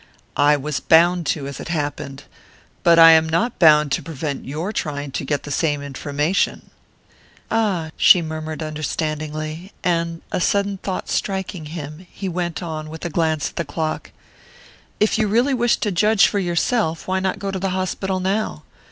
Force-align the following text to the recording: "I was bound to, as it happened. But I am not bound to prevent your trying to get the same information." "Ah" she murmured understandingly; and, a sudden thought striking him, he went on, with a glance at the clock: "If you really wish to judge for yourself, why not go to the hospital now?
"I 0.35 0.57
was 0.57 0.79
bound 0.79 1.27
to, 1.27 1.45
as 1.45 1.59
it 1.59 1.67
happened. 1.67 2.23
But 2.81 2.97
I 2.97 3.11
am 3.11 3.29
not 3.29 3.59
bound 3.59 3.91
to 3.91 4.01
prevent 4.01 4.45
your 4.47 4.73
trying 4.73 5.11
to 5.11 5.23
get 5.23 5.43
the 5.43 5.51
same 5.51 5.83
information." 5.83 6.71
"Ah" 7.51 7.91
she 7.97 8.19
murmured 8.19 8.63
understandingly; 8.63 9.73
and, 9.83 10.23
a 10.31 10.41
sudden 10.41 10.77
thought 10.79 11.07
striking 11.07 11.65
him, 11.67 12.07
he 12.09 12.27
went 12.27 12.63
on, 12.63 12.89
with 12.89 13.05
a 13.05 13.11
glance 13.11 13.49
at 13.51 13.57
the 13.57 13.63
clock: 13.63 14.09
"If 14.99 15.19
you 15.19 15.27
really 15.27 15.53
wish 15.53 15.77
to 15.77 15.91
judge 15.91 16.25
for 16.25 16.39
yourself, 16.39 17.07
why 17.07 17.19
not 17.19 17.37
go 17.37 17.51
to 17.51 17.59
the 17.59 17.69
hospital 17.69 18.19
now? 18.19 18.63